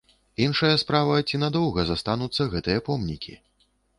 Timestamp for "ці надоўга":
1.27-1.85